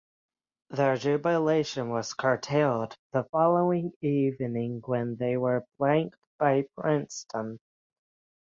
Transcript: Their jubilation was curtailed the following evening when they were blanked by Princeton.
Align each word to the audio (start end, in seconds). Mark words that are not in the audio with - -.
Their 0.71 0.97
jubilation 0.97 1.89
was 1.89 2.15
curtailed 2.15 2.97
the 3.11 3.25
following 3.25 3.91
evening 4.01 4.81
when 4.87 5.15
they 5.17 5.37
were 5.37 5.67
blanked 5.77 6.17
by 6.39 6.63
Princeton. 6.75 7.59